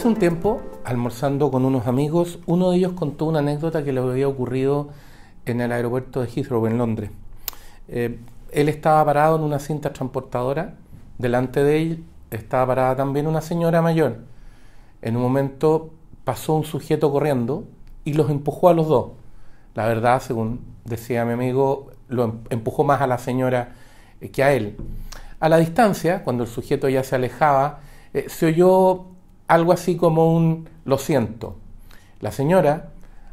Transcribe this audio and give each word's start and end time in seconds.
Hace 0.00 0.08
un 0.08 0.16
tiempo, 0.16 0.62
almorzando 0.82 1.50
con 1.50 1.66
unos 1.66 1.86
amigos, 1.86 2.38
uno 2.46 2.70
de 2.70 2.78
ellos 2.78 2.94
contó 2.94 3.26
una 3.26 3.40
anécdota 3.40 3.84
que 3.84 3.92
le 3.92 4.00
había 4.00 4.28
ocurrido 4.28 4.88
en 5.44 5.60
el 5.60 5.72
aeropuerto 5.72 6.22
de 6.22 6.26
Heathrow, 6.26 6.66
en 6.66 6.78
Londres. 6.78 7.10
Eh, 7.86 8.18
él 8.50 8.70
estaba 8.70 9.04
parado 9.04 9.36
en 9.36 9.42
una 9.42 9.58
cinta 9.58 9.92
transportadora, 9.92 10.76
delante 11.18 11.62
de 11.62 11.82
él 11.82 12.04
estaba 12.30 12.68
parada 12.68 12.96
también 12.96 13.26
una 13.26 13.42
señora 13.42 13.82
mayor. 13.82 14.20
En 15.02 15.16
un 15.16 15.22
momento 15.22 15.90
pasó 16.24 16.54
un 16.54 16.64
sujeto 16.64 17.12
corriendo 17.12 17.64
y 18.06 18.14
los 18.14 18.30
empujó 18.30 18.70
a 18.70 18.72
los 18.72 18.88
dos. 18.88 19.10
La 19.74 19.84
verdad, 19.84 20.22
según 20.22 20.60
decía 20.86 21.26
mi 21.26 21.34
amigo, 21.34 21.90
lo 22.08 22.24
em-, 22.24 22.38
empujó 22.48 22.84
más 22.84 23.02
a 23.02 23.06
la 23.06 23.18
señora 23.18 23.74
eh, 24.22 24.30
que 24.30 24.42
a 24.42 24.54
él. 24.54 24.78
A 25.40 25.50
la 25.50 25.58
distancia, 25.58 26.24
cuando 26.24 26.44
el 26.44 26.48
sujeto 26.48 26.88
ya 26.88 27.04
se 27.04 27.16
alejaba, 27.16 27.80
eh, 28.14 28.30
se 28.30 28.46
oyó 28.46 29.10
algo 29.50 29.72
así 29.72 29.96
como 29.96 30.32
un 30.32 30.68
lo 30.84 30.96
siento. 30.96 31.56
La 32.20 32.30
señora, 32.30 32.90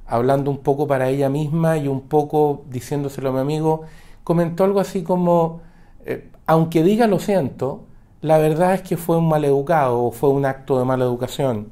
hablando 0.08 0.50
un 0.50 0.58
poco 0.58 0.88
para 0.88 1.10
ella 1.10 1.30
misma 1.30 1.78
y 1.78 1.88
un 1.88 2.02
poco 2.02 2.64
diciéndoselo 2.72 3.30
a 3.30 3.34
mi 3.34 3.40
amigo, 3.40 3.84
comentó 4.24 4.64
algo 4.64 4.80
así 4.80 5.04
como, 5.04 5.62
eh, 6.06 6.32
aunque 6.48 6.82
diga 6.82 7.06
lo 7.06 7.20
siento, 7.20 7.84
la 8.22 8.40
verdad 8.40 8.74
es 8.74 8.82
que 8.82 8.98
fue 8.98 9.18
un 9.18 9.30
maleducado 9.30 10.06
o 10.06 10.12
fue 10.12 10.30
un 10.30 10.46
acto 10.46 10.80
de 10.80 10.86
mala 10.86 11.06
educación. 11.06 11.68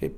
Eh, 0.00 0.16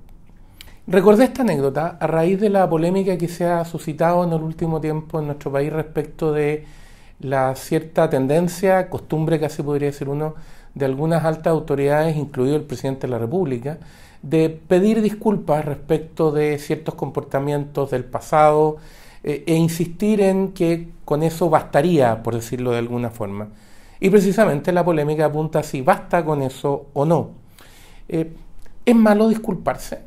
recordé 0.87 1.25
esta 1.25 1.43
anécdota 1.43 1.99
a 2.01 2.07
raíz 2.07 2.41
de 2.41 2.49
la 2.49 2.67
polémica 2.67 3.19
que 3.19 3.29
se 3.29 3.45
ha 3.45 3.63
suscitado 3.67 4.25
en 4.25 4.33
el 4.33 4.41
último 4.41 4.81
tiempo 4.81 5.19
en 5.19 5.27
nuestro 5.27 5.53
país 5.53 5.71
respecto 5.71 6.33
de 6.33 6.65
la 7.21 7.55
cierta 7.57 8.09
tendencia, 8.09 8.89
costumbre 8.89 9.39
casi 9.39 9.63
podría 9.63 9.89
decir 9.89 10.09
uno, 10.09 10.35
de 10.75 10.85
algunas 10.85 11.25
altas 11.25 11.53
autoridades, 11.53 12.17
incluido 12.17 12.57
el 12.57 12.63
presidente 12.63 13.07
de 13.07 13.13
la 13.13 13.19
República, 13.19 13.79
de 14.23 14.49
pedir 14.51 15.03
disculpas 15.03 15.65
respecto 15.65 16.33
de 16.33 16.59
ciertos 16.59 16.95
comportamientos 16.95 17.91
del 17.91 18.05
pasado 18.05 18.79
eh, 19.23 19.45
e 19.47 19.55
insistir 19.55 20.21
en 20.21 20.53
que 20.53 20.89
con 21.05 21.23
eso 21.23 21.51
bastaría, 21.51 22.23
por 22.23 22.35
decirlo 22.35 22.73
de 22.73 22.79
alguna 22.79 23.11
forma. 23.11 23.49
Y 24.01 24.11
precisamente 24.11 24.73
la 24.73 24.85
polémica 24.85 25.27
apunta 25.27 25.63
si 25.63 25.83
basta 25.83 26.25
con 26.25 26.43
eso 26.43 26.87
o 26.93 27.05
no. 27.05 27.31
Eh, 28.09 28.33
¿Es 28.85 28.95
malo 28.95 29.29
disculparse? 29.29 30.01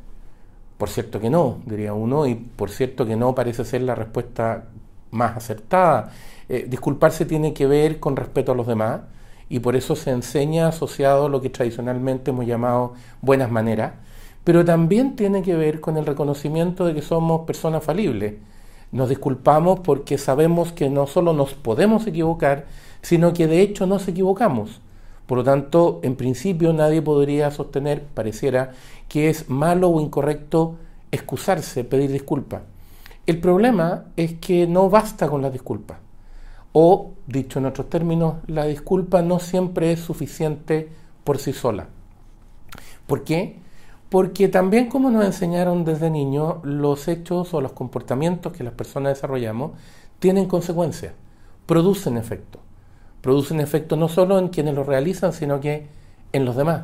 Por 0.77 0.89
cierto 0.89 1.19
que 1.19 1.29
no, 1.29 1.59
diría 1.65 1.93
uno, 1.93 2.27
y 2.27 2.35
por 2.35 2.69
cierto 2.69 3.05
que 3.05 3.15
no 3.15 3.33
parece 3.33 3.65
ser 3.65 3.81
la 3.81 3.95
respuesta 3.95 4.65
más 5.11 5.37
acertada. 5.37 6.11
Eh, 6.49 6.65
disculparse 6.69 7.25
tiene 7.25 7.53
que 7.53 7.65
ver 7.65 7.99
con 7.99 8.15
respeto 8.15 8.51
a 8.51 8.55
los 8.55 8.67
demás, 8.67 9.01
y 9.49 9.59
por 9.59 9.75
eso 9.75 9.95
se 9.95 10.11
enseña 10.11 10.67
asociado 10.67 11.25
a 11.25 11.29
lo 11.29 11.41
que 11.41 11.49
tradicionalmente 11.49 12.31
hemos 12.31 12.45
llamado 12.45 12.93
buenas 13.21 13.49
maneras, 13.51 13.93
pero 14.43 14.63
también 14.63 15.15
tiene 15.15 15.41
que 15.41 15.55
ver 15.55 15.81
con 15.81 15.97
el 15.97 16.05
reconocimiento 16.05 16.85
de 16.85 16.93
que 16.93 17.01
somos 17.01 17.45
personas 17.45 17.83
falibles. 17.83 18.35
Nos 18.91 19.09
disculpamos 19.09 19.81
porque 19.81 20.17
sabemos 20.17 20.71
que 20.71 20.89
no 20.89 21.07
solo 21.07 21.33
nos 21.33 21.53
podemos 21.53 22.07
equivocar, 22.07 22.65
sino 23.01 23.33
que 23.33 23.47
de 23.47 23.61
hecho 23.61 23.85
nos 23.85 24.07
equivocamos. 24.07 24.81
Por 25.25 25.39
lo 25.39 25.43
tanto, 25.43 25.99
en 26.03 26.15
principio 26.15 26.71
nadie 26.71 27.01
podría 27.01 27.51
sostener, 27.51 28.03
pareciera, 28.03 28.71
que 29.09 29.29
es 29.29 29.49
malo 29.49 29.89
o 29.89 29.99
incorrecto 29.99 30.75
excusarse, 31.11 31.83
pedir 31.83 32.11
disculpas. 32.11 32.61
El 33.25 33.41
problema 33.41 34.05
es 34.15 34.35
que 34.35 34.67
no 34.67 34.89
basta 34.89 35.27
con 35.27 35.41
las 35.41 35.51
disculpas. 35.51 36.06
O, 36.73 37.13
dicho 37.25 37.59
en 37.59 37.65
otros 37.65 37.89
términos, 37.89 38.35
la 38.47 38.65
disculpa 38.65 39.21
no 39.21 39.39
siempre 39.39 39.91
es 39.91 39.99
suficiente 39.99 40.89
por 41.23 41.39
sí 41.39 41.53
sola. 41.53 41.87
¿Por 43.07 43.23
qué? 43.23 43.59
Porque 44.09 44.47
también 44.47 44.87
como 44.87 45.09
nos 45.09 45.25
enseñaron 45.25 45.83
desde 45.83 46.09
niños, 46.09 46.57
los 46.63 47.07
hechos 47.07 47.53
o 47.53 47.61
los 47.61 47.73
comportamientos 47.73 48.53
que 48.53 48.63
las 48.63 48.73
personas 48.73 49.15
desarrollamos 49.15 49.71
tienen 50.19 50.45
consecuencias, 50.45 51.13
producen 51.65 52.17
efecto. 52.17 52.59
Producen 53.21 53.59
efecto 53.59 53.95
no 53.95 54.07
solo 54.07 54.39
en 54.39 54.49
quienes 54.49 54.75
lo 54.75 54.83
realizan, 54.83 55.33
sino 55.33 55.59
que 55.59 55.87
en 56.31 56.45
los 56.45 56.55
demás. 56.55 56.83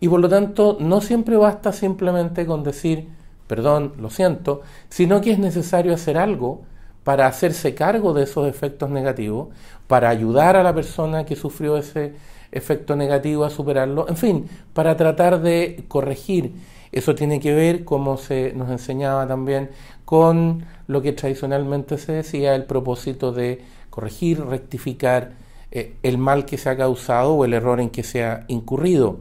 Y 0.00 0.08
por 0.08 0.20
lo 0.20 0.28
tanto, 0.28 0.78
no 0.80 1.00
siempre 1.00 1.36
basta 1.36 1.72
simplemente 1.72 2.46
con 2.46 2.62
decir, 2.62 3.08
perdón, 3.46 3.92
lo 3.98 4.10
siento, 4.10 4.62
sino 4.88 5.20
que 5.20 5.32
es 5.32 5.38
necesario 5.38 5.94
hacer 5.94 6.16
algo 6.16 6.62
para 7.04 7.26
hacerse 7.26 7.74
cargo 7.74 8.12
de 8.14 8.24
esos 8.24 8.48
efectos 8.48 8.90
negativos, 8.90 9.48
para 9.86 10.08
ayudar 10.08 10.56
a 10.56 10.62
la 10.62 10.74
persona 10.74 11.24
que 11.24 11.36
sufrió 11.36 11.76
ese 11.76 12.14
efecto 12.52 12.96
negativo 12.96 13.44
a 13.44 13.50
superarlo, 13.50 14.08
en 14.08 14.16
fin, 14.16 14.48
para 14.72 14.96
tratar 14.96 15.40
de 15.40 15.84
corregir. 15.88 16.52
Eso 16.92 17.14
tiene 17.14 17.40
que 17.40 17.54
ver, 17.54 17.84
como 17.84 18.18
se 18.18 18.52
nos 18.54 18.70
enseñaba 18.70 19.26
también, 19.26 19.70
con 20.04 20.64
lo 20.86 21.00
que 21.00 21.12
tradicionalmente 21.12 21.96
se 21.96 22.12
decía, 22.12 22.54
el 22.54 22.64
propósito 22.64 23.32
de 23.32 23.62
corregir, 23.88 24.44
rectificar 24.44 25.32
eh, 25.70 25.94
el 26.02 26.18
mal 26.18 26.44
que 26.44 26.58
se 26.58 26.68
ha 26.68 26.76
causado 26.76 27.34
o 27.34 27.44
el 27.46 27.54
error 27.54 27.80
en 27.80 27.88
que 27.88 28.02
se 28.02 28.24
ha 28.24 28.44
incurrido. 28.48 29.20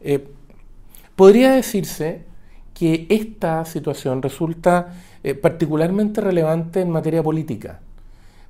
Eh, 0.00 0.26
podría 1.14 1.52
decirse 1.52 2.27
que 2.78 3.06
esta 3.08 3.64
situación 3.64 4.22
resulta 4.22 4.94
eh, 5.24 5.34
particularmente 5.34 6.20
relevante 6.20 6.80
en 6.80 6.90
materia 6.90 7.22
política. 7.22 7.80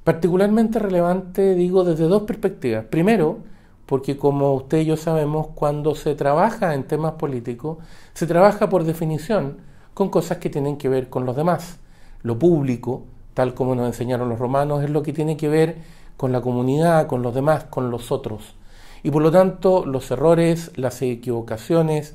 Particularmente 0.04 0.78
relevante, 0.78 1.54
digo, 1.54 1.84
desde 1.84 2.04
dos 2.04 2.22
perspectivas. 2.24 2.84
Primero, 2.84 3.38
porque 3.86 4.18
como 4.18 4.52
usted 4.52 4.80
y 4.80 4.84
yo 4.84 4.96
sabemos, 4.98 5.48
cuando 5.54 5.94
se 5.94 6.14
trabaja 6.14 6.74
en 6.74 6.84
temas 6.84 7.12
políticos, 7.12 7.78
se 8.12 8.26
trabaja 8.26 8.68
por 8.68 8.84
definición 8.84 9.56
con 9.94 10.10
cosas 10.10 10.38
que 10.38 10.50
tienen 10.50 10.76
que 10.76 10.90
ver 10.90 11.08
con 11.08 11.24
los 11.24 11.34
demás. 11.34 11.78
Lo 12.22 12.38
público, 12.38 13.04
tal 13.32 13.54
como 13.54 13.74
nos 13.74 13.86
enseñaron 13.86 14.28
los 14.28 14.38
romanos, 14.38 14.84
es 14.84 14.90
lo 14.90 15.02
que 15.02 15.14
tiene 15.14 15.38
que 15.38 15.48
ver 15.48 15.76
con 16.18 16.32
la 16.32 16.42
comunidad, 16.42 17.06
con 17.06 17.22
los 17.22 17.34
demás, 17.34 17.64
con 17.64 17.90
los 17.90 18.12
otros. 18.12 18.56
Y 19.02 19.10
por 19.10 19.22
lo 19.22 19.30
tanto, 19.30 19.86
los 19.86 20.10
errores, 20.10 20.72
las 20.76 21.00
equivocaciones, 21.00 22.14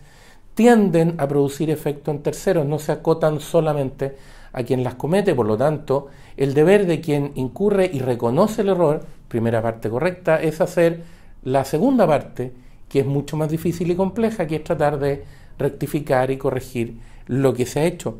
tienden 0.56 1.16
a 1.18 1.28
producir 1.28 1.70
efecto 1.70 2.12
en 2.12 2.22
terceros, 2.22 2.66
no 2.66 2.80
se 2.80 2.92
acotan 2.92 3.40
solamente 3.40 4.16
a 4.52 4.64
quien 4.64 4.84
las 4.84 4.96
comete, 4.96 5.34
por 5.34 5.48
lo 5.48 5.58
tanto, 5.58 6.08
el 6.38 6.54
deber 6.54 6.86
de 6.86 7.02
quien 7.02 7.32
incurre 7.36 7.90
y 7.92 8.00
reconoce 8.00 8.62
el 8.62 8.70
error, 8.70 9.04
primera 9.28 9.62
parte 9.62 9.90
correcta, 9.90 10.42
es 10.42 10.62
hacer 10.62 11.04
la 11.44 11.66
segunda 11.66 12.08
parte, 12.08 12.54
que 12.88 13.00
es 13.00 13.06
mucho 13.06 13.36
más 13.36 13.50
difícil 13.50 13.90
y 13.90 13.96
compleja, 13.96 14.46
que 14.46 14.58
es 14.58 14.64
tratar 14.64 15.00
de 15.00 15.24
rectificar 15.58 16.30
y 16.30 16.38
corregir 16.38 17.00
lo 17.28 17.54
que 17.54 17.66
se 17.66 17.80
ha 17.80 17.86
hecho. 17.86 18.18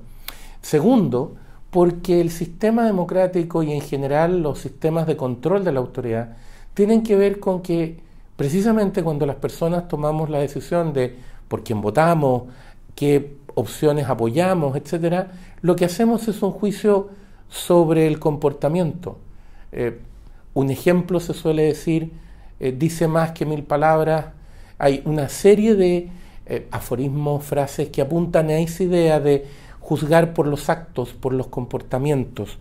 Segundo, 0.62 1.36
porque 1.70 2.22
el 2.22 2.32
sistema 2.32 2.86
democrático 2.86 3.64
y 3.64 3.72
en 3.72 3.82
general 3.82 4.42
los 4.42 4.60
sistemas 4.60 5.08
de 5.08 5.18
control 5.18 5.64
de 5.64 5.72
la 5.72 5.80
autoridad 5.80 6.38
tienen 6.74 7.04
que 7.04 7.16
ver 7.16 7.40
con 7.40 7.62
que 7.62 8.00
precisamente 8.36 9.04
cuando 9.04 9.26
las 9.26 9.36
personas 9.38 9.88
tomamos 9.88 10.30
la 10.30 10.40
decisión 10.40 10.94
de 10.94 11.16
por 11.54 11.64
quién 11.64 11.82
votamos, 11.82 12.46
qué 12.96 13.36
opciones 13.54 14.08
apoyamos, 14.10 14.76
etcétera, 14.76 15.34
lo 15.62 15.76
que 15.76 15.86
hacemos 15.86 16.28
es 16.28 16.42
un 16.42 16.50
juicio 16.50 17.12
sobre 17.48 18.08
el 18.08 18.18
comportamiento. 18.18 19.20
Eh, 19.72 20.00
un 20.56 20.72
ejemplo 20.72 21.20
se 21.20 21.36
suele 21.36 21.62
decir, 21.62 22.12
eh, 22.60 22.76
dice 22.76 23.08
más 23.08 23.34
que 23.34 23.46
mil 23.46 23.62
palabras. 23.62 24.30
Hay 24.80 25.04
una 25.06 25.30
serie 25.30 25.76
de 25.76 26.10
eh, 26.48 26.68
aforismos, 26.72 27.44
frases 27.44 27.90
que 27.90 28.02
apuntan 28.02 28.50
a 28.50 28.58
esa 28.58 28.82
idea 28.82 29.20
de 29.20 29.46
juzgar 29.80 30.34
por 30.34 30.48
los 30.48 30.72
actos, 30.72 31.14
por 31.14 31.34
los 31.34 31.50
comportamientos. 31.50 32.58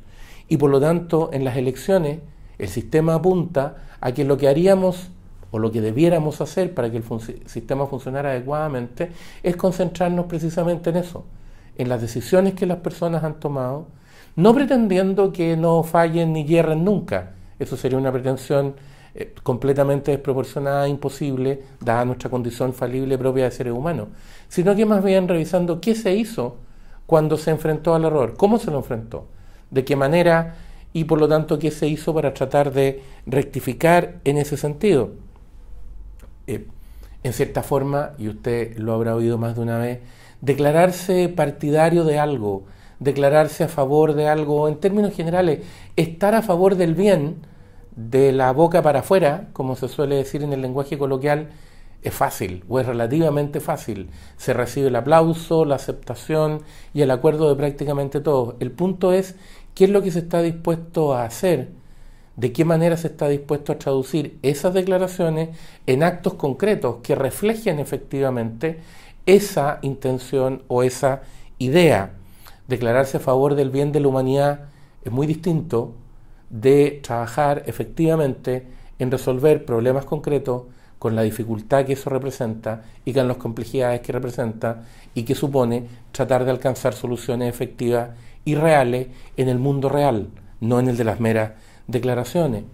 Y 0.48 0.58
por 0.58 0.68
lo 0.68 0.82
tanto, 0.82 1.30
en 1.32 1.44
las 1.44 1.56
elecciones, 1.56 2.18
el 2.58 2.68
sistema 2.68 3.14
apunta 3.14 3.76
a 4.02 4.12
que 4.12 4.24
lo 4.24 4.36
que 4.36 4.48
haríamos 4.48 5.08
o 5.52 5.58
lo 5.58 5.70
que 5.70 5.80
debiéramos 5.80 6.40
hacer 6.40 6.74
para 6.74 6.90
que 6.90 6.96
el 6.96 7.04
sistema 7.46 7.86
funcionara 7.86 8.30
adecuadamente 8.30 9.12
es 9.42 9.54
concentrarnos 9.54 10.26
precisamente 10.26 10.90
en 10.90 10.96
eso, 10.96 11.24
en 11.76 11.88
las 11.88 12.00
decisiones 12.00 12.54
que 12.54 12.66
las 12.66 12.78
personas 12.78 13.22
han 13.22 13.38
tomado, 13.38 13.86
no 14.34 14.54
pretendiendo 14.54 15.32
que 15.32 15.56
no 15.56 15.82
fallen 15.84 16.32
ni 16.32 16.44
hierren 16.44 16.84
nunca. 16.84 17.32
Eso 17.58 17.76
sería 17.76 17.98
una 17.98 18.10
pretensión 18.10 18.74
eh, 19.14 19.34
completamente 19.42 20.10
desproporcionada, 20.10 20.88
imposible, 20.88 21.62
dada 21.80 22.06
nuestra 22.06 22.30
condición 22.30 22.72
falible 22.72 23.18
propia 23.18 23.44
de 23.44 23.50
seres 23.50 23.74
humanos, 23.74 24.08
sino 24.48 24.74
que 24.74 24.86
más 24.86 25.04
bien 25.04 25.28
revisando 25.28 25.82
qué 25.82 25.94
se 25.94 26.14
hizo 26.14 26.56
cuando 27.04 27.36
se 27.36 27.50
enfrentó 27.50 27.94
al 27.94 28.06
error, 28.06 28.34
cómo 28.38 28.58
se 28.58 28.70
lo 28.70 28.78
enfrentó, 28.78 29.26
de 29.70 29.84
qué 29.84 29.96
manera 29.96 30.54
y 30.94 31.04
por 31.04 31.20
lo 31.20 31.28
tanto 31.28 31.58
qué 31.58 31.70
se 31.70 31.88
hizo 31.88 32.14
para 32.14 32.32
tratar 32.32 32.72
de 32.72 33.02
rectificar 33.26 34.20
en 34.24 34.38
ese 34.38 34.56
sentido. 34.56 35.10
Eh, 36.46 36.66
en 37.22 37.32
cierta 37.32 37.62
forma, 37.62 38.12
y 38.18 38.28
usted 38.28 38.76
lo 38.78 38.94
habrá 38.94 39.14
oído 39.14 39.38
más 39.38 39.54
de 39.54 39.60
una 39.62 39.78
vez, 39.78 40.00
declararse 40.40 41.28
partidario 41.28 42.04
de 42.04 42.18
algo, 42.18 42.64
declararse 42.98 43.64
a 43.64 43.68
favor 43.68 44.14
de 44.14 44.28
algo, 44.28 44.68
en 44.68 44.76
términos 44.76 45.14
generales, 45.14 45.60
estar 45.96 46.34
a 46.34 46.42
favor 46.42 46.74
del 46.74 46.94
bien 46.94 47.36
de 47.94 48.32
la 48.32 48.52
boca 48.52 48.82
para 48.82 49.00
afuera, 49.00 49.48
como 49.52 49.76
se 49.76 49.88
suele 49.88 50.16
decir 50.16 50.42
en 50.42 50.52
el 50.52 50.62
lenguaje 50.62 50.98
coloquial, 50.98 51.50
es 52.02 52.12
fácil 52.12 52.64
o 52.68 52.80
es 52.80 52.86
relativamente 52.86 53.60
fácil. 53.60 54.10
Se 54.36 54.52
recibe 54.52 54.88
el 54.88 54.96
aplauso, 54.96 55.64
la 55.64 55.76
aceptación 55.76 56.62
y 56.92 57.02
el 57.02 57.10
acuerdo 57.10 57.48
de 57.48 57.56
prácticamente 57.56 58.20
todos. 58.20 58.56
El 58.58 58.72
punto 58.72 59.12
es 59.12 59.36
qué 59.74 59.84
es 59.84 59.90
lo 59.90 60.02
que 60.02 60.10
se 60.10 60.20
está 60.20 60.42
dispuesto 60.42 61.14
a 61.14 61.24
hacer, 61.24 61.68
de 62.36 62.52
qué 62.52 62.64
manera 62.64 62.96
se 62.96 63.08
está 63.08 63.28
dispuesto 63.28 63.72
a 63.72 63.78
traducir 63.78 64.38
esas 64.42 64.74
declaraciones 64.74 65.50
en 65.86 66.02
actos 66.02 66.34
concretos 66.34 66.96
que 67.02 67.14
reflejen 67.14 67.78
efectivamente 67.78 68.80
esa 69.26 69.78
intención 69.82 70.62
o 70.68 70.82
esa 70.82 71.22
idea. 71.58 72.14
Declararse 72.68 73.18
a 73.18 73.20
favor 73.20 73.54
del 73.54 73.70
bien 73.70 73.92
de 73.92 74.00
la 74.00 74.08
humanidad 74.08 74.60
es 75.04 75.12
muy 75.12 75.26
distinto 75.26 75.94
de 76.48 77.00
trabajar 77.02 77.62
efectivamente 77.66 78.66
en 78.98 79.10
resolver 79.10 79.64
problemas 79.64 80.04
concretos 80.04 80.64
con 80.98 81.16
la 81.16 81.22
dificultad 81.22 81.84
que 81.84 81.94
eso 81.94 82.10
representa 82.10 82.84
y 83.04 83.12
con 83.12 83.26
las 83.26 83.36
complejidades 83.36 84.00
que 84.00 84.12
representa 84.12 84.84
y 85.14 85.24
que 85.24 85.34
supone 85.34 85.86
tratar 86.12 86.44
de 86.44 86.52
alcanzar 86.52 86.94
soluciones 86.94 87.52
efectivas 87.52 88.10
y 88.44 88.54
reales 88.54 89.08
en 89.36 89.48
el 89.48 89.58
mundo 89.58 89.88
real, 89.88 90.28
no 90.60 90.78
en 90.78 90.88
el 90.88 90.96
de 90.96 91.04
las 91.04 91.18
meras 91.18 91.52
declaraciones. 91.92 92.64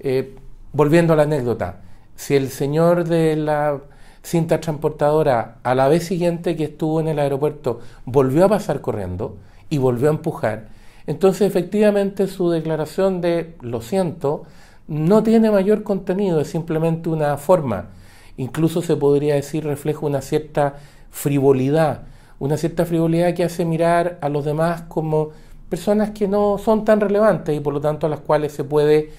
Eh, 0.00 0.34
volviendo 0.72 1.12
a 1.12 1.16
la 1.16 1.22
anécdota, 1.22 1.80
si 2.16 2.34
el 2.34 2.48
señor 2.48 3.04
de 3.04 3.36
la 3.36 3.80
cinta 4.22 4.60
transportadora 4.60 5.58
a 5.62 5.74
la 5.76 5.86
vez 5.86 6.04
siguiente 6.04 6.56
que 6.56 6.64
estuvo 6.64 6.98
en 7.00 7.06
el 7.06 7.20
aeropuerto 7.20 7.80
volvió 8.04 8.44
a 8.44 8.48
pasar 8.48 8.80
corriendo 8.80 9.36
y 9.70 9.78
volvió 9.78 10.08
a 10.08 10.14
empujar, 10.14 10.68
entonces 11.06 11.46
efectivamente 11.46 12.26
su 12.26 12.50
declaración 12.50 13.20
de 13.20 13.54
lo 13.60 13.80
siento 13.80 14.42
no 14.88 15.22
tiene 15.22 15.50
mayor 15.50 15.82
contenido, 15.82 16.40
es 16.40 16.48
simplemente 16.48 17.08
una 17.08 17.36
forma. 17.36 17.90
Incluso 18.36 18.82
se 18.82 18.96
podría 18.96 19.34
decir 19.34 19.64
refleja 19.64 20.00
una 20.06 20.20
cierta 20.20 20.74
frivolidad, 21.10 22.02
una 22.38 22.56
cierta 22.56 22.84
frivolidad 22.84 23.34
que 23.34 23.44
hace 23.44 23.64
mirar 23.64 24.18
a 24.20 24.28
los 24.28 24.44
demás 24.44 24.82
como 24.82 25.30
personas 25.68 26.10
que 26.10 26.28
no 26.28 26.58
son 26.58 26.84
tan 26.84 27.00
relevantes 27.00 27.56
y 27.56 27.60
por 27.60 27.74
lo 27.74 27.80
tanto 27.80 28.06
a 28.06 28.10
las 28.10 28.20
cuales 28.20 28.52
se 28.52 28.64
puede, 28.64 29.10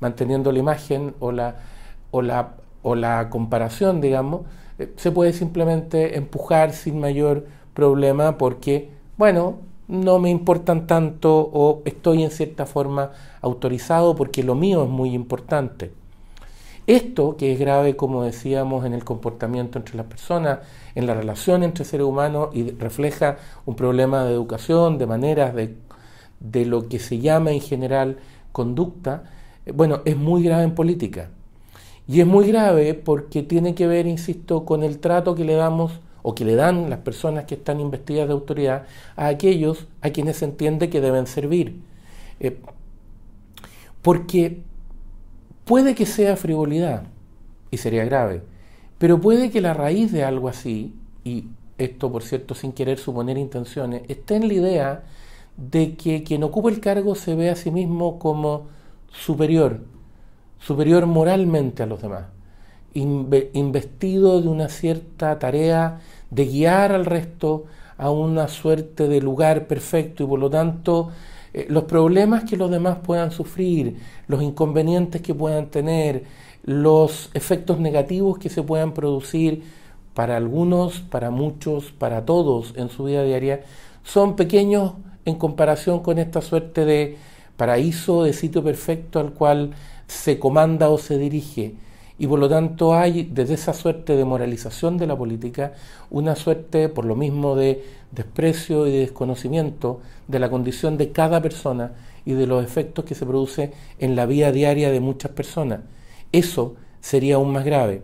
manteniendo 0.00 0.52
la 0.52 0.58
imagen 0.58 1.14
o 1.20 1.32
la, 1.32 1.56
o 2.10 2.22
la, 2.22 2.54
o 2.82 2.94
la 2.94 3.30
comparación, 3.30 4.00
digamos, 4.00 4.42
eh, 4.78 4.92
se 4.96 5.10
puede 5.10 5.32
simplemente 5.32 6.16
empujar 6.16 6.72
sin 6.72 7.00
mayor 7.00 7.46
problema 7.74 8.38
porque, 8.38 8.90
bueno, 9.16 9.58
no 9.88 10.18
me 10.18 10.30
importan 10.30 10.86
tanto 10.86 11.38
o 11.52 11.82
estoy 11.84 12.22
en 12.22 12.30
cierta 12.30 12.66
forma 12.66 13.10
autorizado 13.40 14.14
porque 14.14 14.42
lo 14.42 14.54
mío 14.54 14.84
es 14.84 14.90
muy 14.90 15.14
importante. 15.14 15.92
Esto, 16.86 17.36
que 17.36 17.52
es 17.52 17.58
grave, 17.58 17.96
como 17.96 18.22
decíamos, 18.22 18.86
en 18.86 18.94
el 18.94 19.04
comportamiento 19.04 19.78
entre 19.78 19.96
las 19.96 20.06
personas, 20.06 20.60
en 20.94 21.06
la 21.06 21.14
relación 21.14 21.62
entre 21.62 21.84
seres 21.84 22.06
humanos 22.06 22.48
y 22.54 22.70
refleja 22.70 23.36
un 23.66 23.76
problema 23.76 24.24
de 24.24 24.32
educación, 24.32 24.96
de 24.96 25.06
maneras, 25.06 25.54
de, 25.54 25.76
de 26.40 26.64
lo 26.64 26.88
que 26.88 26.98
se 26.98 27.18
llama 27.18 27.52
en 27.52 27.60
general 27.60 28.18
conducta, 28.52 29.24
eh, 29.66 29.72
bueno, 29.72 30.02
es 30.04 30.16
muy 30.16 30.42
grave 30.42 30.64
en 30.64 30.74
política. 30.74 31.30
Y 32.06 32.20
es 32.20 32.26
muy 32.26 32.46
grave 32.46 32.94
porque 32.94 33.42
tiene 33.42 33.74
que 33.74 33.86
ver, 33.86 34.06
insisto, 34.06 34.64
con 34.64 34.82
el 34.82 34.98
trato 34.98 35.34
que 35.34 35.44
le 35.44 35.54
damos 35.54 36.00
o 36.22 36.34
que 36.34 36.44
le 36.44 36.54
dan 36.54 36.90
las 36.90 37.00
personas 37.00 37.44
que 37.44 37.54
están 37.54 37.80
investigadas 37.80 38.28
de 38.28 38.34
autoridad 38.34 38.86
a 39.16 39.28
aquellos 39.28 39.86
a 40.00 40.10
quienes 40.10 40.38
se 40.38 40.46
entiende 40.46 40.90
que 40.90 41.00
deben 41.00 41.26
servir. 41.26 41.80
Eh, 42.40 42.58
porque 44.02 44.62
puede 45.64 45.94
que 45.94 46.06
sea 46.06 46.36
frivolidad, 46.36 47.04
y 47.70 47.76
sería 47.76 48.04
grave, 48.04 48.42
pero 48.98 49.20
puede 49.20 49.50
que 49.50 49.60
la 49.60 49.74
raíz 49.74 50.12
de 50.12 50.24
algo 50.24 50.48
así, 50.48 50.94
y 51.24 51.44
esto 51.76 52.10
por 52.10 52.22
cierto 52.22 52.54
sin 52.54 52.72
querer 52.72 52.98
suponer 52.98 53.38
intenciones, 53.38 54.02
esté 54.08 54.36
en 54.36 54.48
la 54.48 54.54
idea 54.54 55.02
de 55.58 55.96
que 55.96 56.22
quien 56.22 56.44
ocupa 56.44 56.70
el 56.70 56.80
cargo 56.80 57.16
se 57.16 57.34
ve 57.34 57.50
a 57.50 57.56
sí 57.56 57.70
mismo 57.70 58.18
como 58.18 58.68
superior, 59.12 59.80
superior 60.60 61.06
moralmente 61.06 61.82
a 61.82 61.86
los 61.86 62.00
demás, 62.00 62.26
investido 62.94 64.40
de 64.40 64.48
una 64.48 64.68
cierta 64.68 65.38
tarea 65.38 66.00
de 66.30 66.46
guiar 66.46 66.92
al 66.92 67.04
resto 67.04 67.64
a 67.96 68.10
una 68.10 68.46
suerte 68.46 69.08
de 69.08 69.20
lugar 69.20 69.66
perfecto 69.66 70.22
y 70.22 70.26
por 70.28 70.38
lo 70.38 70.48
tanto 70.48 71.10
eh, 71.52 71.66
los 71.68 71.84
problemas 71.84 72.44
que 72.44 72.56
los 72.56 72.70
demás 72.70 72.98
puedan 73.02 73.32
sufrir, 73.32 73.96
los 74.28 74.42
inconvenientes 74.42 75.20
que 75.22 75.34
puedan 75.34 75.66
tener, 75.66 76.24
los 76.62 77.30
efectos 77.34 77.80
negativos 77.80 78.38
que 78.38 78.48
se 78.48 78.62
puedan 78.62 78.92
producir 78.94 79.64
para 80.14 80.36
algunos, 80.36 81.00
para 81.00 81.30
muchos, 81.30 81.90
para 81.90 82.24
todos 82.24 82.74
en 82.76 82.90
su 82.90 83.04
vida 83.04 83.24
diaria, 83.24 83.62
son 84.04 84.36
pequeños 84.36 84.92
en 85.28 85.36
comparación 85.36 86.00
con 86.00 86.18
esta 86.18 86.40
suerte 86.40 86.84
de 86.84 87.16
paraíso, 87.56 88.24
de 88.24 88.32
sitio 88.32 88.62
perfecto 88.62 89.20
al 89.20 89.32
cual 89.32 89.74
se 90.06 90.38
comanda 90.38 90.88
o 90.88 90.98
se 90.98 91.18
dirige 91.18 91.74
y 92.18 92.26
por 92.26 92.38
lo 92.38 92.48
tanto 92.48 92.94
hay 92.94 93.22
desde 93.32 93.54
esa 93.54 93.72
suerte 93.72 94.16
de 94.16 94.24
moralización 94.24 94.98
de 94.98 95.06
la 95.06 95.16
política 95.16 95.74
una 96.10 96.34
suerte 96.34 96.88
por 96.88 97.04
lo 97.04 97.14
mismo 97.14 97.54
de 97.54 97.84
desprecio 98.10 98.86
y 98.86 98.92
de 98.92 98.98
desconocimiento 99.00 100.00
de 100.26 100.40
la 100.40 100.50
condición 100.50 100.98
de 100.98 101.12
cada 101.12 101.40
persona 101.40 101.92
y 102.24 102.32
de 102.32 102.46
los 102.46 102.64
efectos 102.64 103.04
que 103.04 103.14
se 103.14 103.24
produce 103.24 103.72
en 103.98 104.16
la 104.16 104.26
vida 104.26 104.50
diaria 104.50 104.90
de 104.90 105.00
muchas 105.00 105.30
personas. 105.30 105.80
Eso 106.32 106.74
sería 107.00 107.36
aún 107.36 107.52
más 107.52 107.64
grave. 107.64 108.02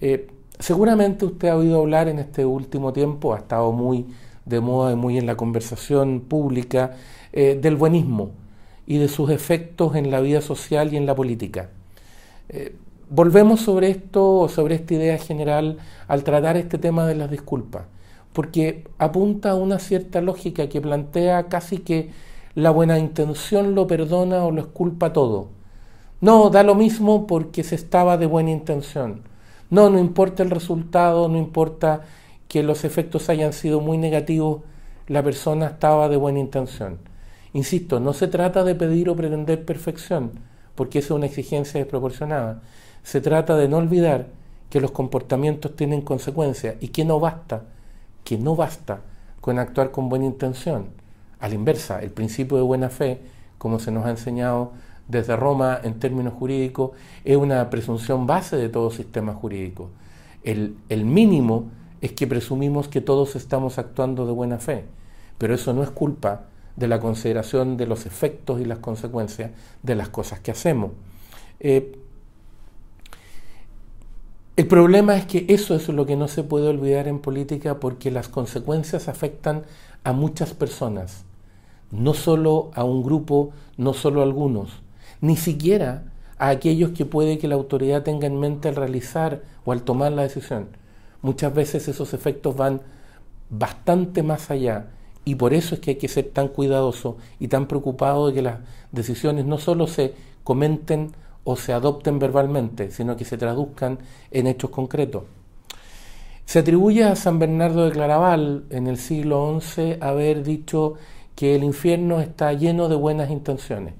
Eh, 0.00 0.28
seguramente 0.58 1.24
usted 1.24 1.48
ha 1.48 1.56
oído 1.56 1.80
hablar 1.80 2.08
en 2.08 2.20
este 2.20 2.44
último 2.46 2.92
tiempo, 2.92 3.34
ha 3.34 3.38
estado 3.38 3.72
muy 3.72 4.06
de 4.44 4.60
moda 4.60 4.94
muy 4.96 5.18
en 5.18 5.26
la 5.26 5.36
conversación 5.36 6.20
pública, 6.20 6.92
eh, 7.32 7.58
del 7.60 7.76
buenismo 7.76 8.30
y 8.86 8.98
de 8.98 9.08
sus 9.08 9.30
efectos 9.30 9.96
en 9.96 10.10
la 10.10 10.20
vida 10.20 10.40
social 10.40 10.92
y 10.92 10.96
en 10.96 11.06
la 11.06 11.14
política. 11.14 11.70
Eh, 12.48 12.76
volvemos 13.10 13.60
sobre 13.60 13.90
esto, 13.90 14.48
sobre 14.48 14.74
esta 14.76 14.94
idea 14.94 15.18
general, 15.18 15.78
al 16.08 16.24
tratar 16.24 16.56
este 16.56 16.78
tema 16.78 17.06
de 17.06 17.14
las 17.14 17.30
disculpas, 17.30 17.84
porque 18.32 18.84
apunta 18.98 19.50
a 19.50 19.54
una 19.54 19.78
cierta 19.78 20.20
lógica 20.20 20.68
que 20.68 20.80
plantea 20.80 21.48
casi 21.48 21.78
que 21.78 22.10
la 22.54 22.70
buena 22.70 22.98
intención 22.98 23.74
lo 23.74 23.86
perdona 23.86 24.44
o 24.44 24.50
lo 24.50 24.60
esculpa 24.60 25.12
todo. 25.12 25.48
No, 26.20 26.50
da 26.50 26.62
lo 26.62 26.74
mismo 26.74 27.26
porque 27.26 27.64
se 27.64 27.74
estaba 27.74 28.16
de 28.16 28.26
buena 28.26 28.50
intención. 28.50 29.22
No, 29.70 29.90
no 29.90 29.98
importa 29.98 30.42
el 30.42 30.50
resultado, 30.50 31.28
no 31.28 31.36
importa 31.36 32.02
que 32.54 32.62
los 32.62 32.84
efectos 32.84 33.28
hayan 33.30 33.52
sido 33.52 33.80
muy 33.80 33.98
negativos, 33.98 34.62
la 35.08 35.24
persona 35.24 35.66
estaba 35.66 36.08
de 36.08 36.16
buena 36.16 36.38
intención. 36.38 36.98
Insisto, 37.52 37.98
no 37.98 38.12
se 38.12 38.28
trata 38.28 38.62
de 38.62 38.76
pedir 38.76 39.08
o 39.08 39.16
pretender 39.16 39.64
perfección, 39.64 40.30
porque 40.76 41.00
esa 41.00 41.08
es 41.08 41.10
una 41.16 41.26
exigencia 41.26 41.80
desproporcionada 41.80 42.62
se 43.02 43.20
trata 43.20 43.56
de 43.56 43.68
no 43.68 43.78
olvidar 43.78 44.28
que 44.70 44.80
los 44.80 44.92
comportamientos 44.92 45.74
tienen 45.74 46.00
consecuencias 46.00 46.76
y 46.78 46.88
que 46.88 47.04
no 47.04 47.18
basta, 47.18 47.64
que 48.22 48.38
no 48.38 48.54
basta 48.54 49.00
con 49.40 49.58
actuar 49.58 49.90
con 49.90 50.08
buena 50.08 50.24
intención. 50.24 50.90
A 51.40 51.48
la 51.48 51.56
inversa, 51.56 52.00
el 52.02 52.12
principio 52.12 52.56
de 52.56 52.62
buena 52.62 52.88
fe, 52.88 53.20
como 53.58 53.80
se 53.80 53.90
nos 53.90 54.06
ha 54.06 54.10
enseñado 54.10 54.74
desde 55.08 55.34
Roma 55.34 55.80
en 55.82 55.98
términos 55.98 56.34
jurídicos, 56.34 56.92
es 57.24 57.36
una 57.36 57.68
presunción 57.68 58.28
base 58.28 58.56
de 58.56 58.68
todo 58.68 58.92
sistema 58.92 59.34
jurídico. 59.34 59.90
El, 60.44 60.76
el 60.88 61.04
mínimo 61.04 61.64
es 62.04 62.12
que 62.12 62.26
presumimos 62.26 62.86
que 62.86 63.00
todos 63.00 63.34
estamos 63.34 63.78
actuando 63.78 64.26
de 64.26 64.32
buena 64.32 64.58
fe, 64.58 64.84
pero 65.38 65.54
eso 65.54 65.72
no 65.72 65.82
es 65.82 65.88
culpa 65.88 66.42
de 66.76 66.86
la 66.86 67.00
consideración 67.00 67.78
de 67.78 67.86
los 67.86 68.04
efectos 68.04 68.60
y 68.60 68.66
las 68.66 68.80
consecuencias 68.80 69.52
de 69.82 69.94
las 69.94 70.10
cosas 70.10 70.38
que 70.40 70.50
hacemos. 70.50 70.90
Eh, 71.60 71.98
el 74.58 74.66
problema 74.66 75.16
es 75.16 75.24
que 75.24 75.46
eso 75.48 75.74
es 75.74 75.88
lo 75.88 76.04
que 76.04 76.14
no 76.14 76.28
se 76.28 76.42
puede 76.42 76.68
olvidar 76.68 77.08
en 77.08 77.20
política 77.20 77.80
porque 77.80 78.10
las 78.10 78.28
consecuencias 78.28 79.08
afectan 79.08 79.62
a 80.04 80.12
muchas 80.12 80.52
personas, 80.52 81.24
no 81.90 82.12
solo 82.12 82.70
a 82.74 82.84
un 82.84 83.02
grupo, 83.02 83.52
no 83.78 83.94
solo 83.94 84.20
a 84.20 84.24
algunos, 84.24 84.82
ni 85.22 85.38
siquiera 85.38 86.12
a 86.36 86.50
aquellos 86.50 86.90
que 86.90 87.06
puede 87.06 87.38
que 87.38 87.48
la 87.48 87.54
autoridad 87.54 88.02
tenga 88.02 88.26
en 88.26 88.38
mente 88.38 88.68
al 88.68 88.76
realizar 88.76 89.40
o 89.64 89.72
al 89.72 89.84
tomar 89.84 90.12
la 90.12 90.20
decisión. 90.20 90.83
Muchas 91.24 91.54
veces 91.54 91.88
esos 91.88 92.12
efectos 92.12 92.54
van 92.54 92.82
bastante 93.48 94.22
más 94.22 94.50
allá 94.50 94.88
y 95.24 95.36
por 95.36 95.54
eso 95.54 95.74
es 95.74 95.80
que 95.80 95.92
hay 95.92 95.96
que 95.96 96.06
ser 96.06 96.28
tan 96.28 96.48
cuidadoso 96.48 97.16
y 97.40 97.48
tan 97.48 97.66
preocupado 97.66 98.26
de 98.26 98.34
que 98.34 98.42
las 98.42 98.58
decisiones 98.92 99.46
no 99.46 99.56
solo 99.56 99.86
se 99.86 100.12
comenten 100.44 101.12
o 101.42 101.56
se 101.56 101.72
adopten 101.72 102.18
verbalmente, 102.18 102.90
sino 102.90 103.16
que 103.16 103.24
se 103.24 103.38
traduzcan 103.38 104.00
en 104.32 104.46
hechos 104.46 104.68
concretos. 104.68 105.22
Se 106.44 106.58
atribuye 106.58 107.04
a 107.04 107.16
San 107.16 107.38
Bernardo 107.38 107.86
de 107.86 107.92
Claraval 107.92 108.64
en 108.68 108.86
el 108.86 108.98
siglo 108.98 109.58
XI 109.62 109.96
haber 110.02 110.42
dicho 110.42 110.96
que 111.36 111.54
el 111.54 111.64
infierno 111.64 112.20
está 112.20 112.52
lleno 112.52 112.90
de 112.90 112.96
buenas 112.96 113.30
intenciones, 113.30 113.94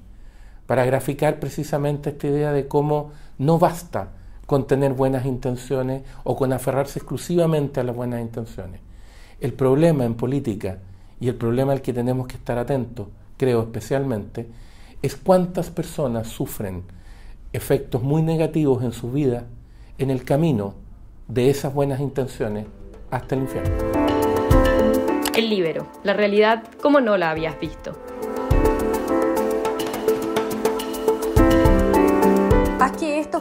para 0.66 0.84
graficar 0.84 1.40
precisamente 1.40 2.10
esta 2.10 2.26
idea 2.26 2.52
de 2.52 2.68
cómo 2.68 3.12
no 3.38 3.58
basta 3.58 4.10
con 4.46 4.66
tener 4.66 4.92
buenas 4.92 5.26
intenciones 5.26 6.02
o 6.24 6.36
con 6.36 6.52
aferrarse 6.52 6.98
exclusivamente 6.98 7.80
a 7.80 7.84
las 7.84 7.96
buenas 7.96 8.20
intenciones. 8.20 8.80
El 9.40 9.52
problema 9.52 10.04
en 10.04 10.14
política 10.14 10.78
y 11.20 11.28
el 11.28 11.34
problema 11.34 11.72
al 11.72 11.82
que 11.82 11.92
tenemos 11.92 12.26
que 12.26 12.36
estar 12.36 12.58
atentos, 12.58 13.08
creo 13.36 13.62
especialmente, 13.62 14.46
es 15.02 15.16
cuántas 15.16 15.70
personas 15.70 16.28
sufren 16.28 16.82
efectos 17.52 18.02
muy 18.02 18.22
negativos 18.22 18.82
en 18.82 18.92
su 18.92 19.12
vida 19.12 19.44
en 19.98 20.10
el 20.10 20.24
camino 20.24 20.74
de 21.28 21.50
esas 21.50 21.72
buenas 21.72 22.00
intenciones 22.00 22.66
hasta 23.10 23.34
el 23.34 23.42
infierno. 23.42 23.74
El 25.34 25.50
libero, 25.50 25.86
la 26.04 26.12
realidad 26.12 26.64
como 26.80 27.00
no 27.00 27.16
la 27.16 27.30
habías 27.30 27.58
visto. 27.58 27.92